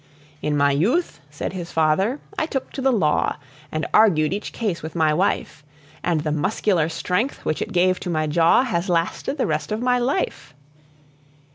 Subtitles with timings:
[0.41, 3.37] "In my youth," said his father, "I took to the law,
[3.71, 5.63] And argued each case with my wife;
[6.03, 9.79] And the muscular strength which it gave to my jaw Has lasted the rest of
[9.79, 10.55] my life."